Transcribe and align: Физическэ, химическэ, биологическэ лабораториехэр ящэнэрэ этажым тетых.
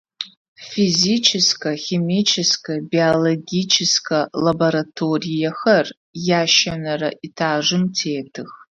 Физическэ, 0.69 1.71
химическэ, 1.83 2.75
биологическэ 2.91 4.19
лабораториехэр 4.45 5.85
ящэнэрэ 6.41 7.09
этажым 7.27 7.83
тетых. 8.01 8.49